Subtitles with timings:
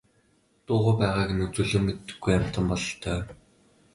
[0.65, 3.19] Дуугүй байгааг нь үзвэл юм мэддэггүй амьтан бололтой.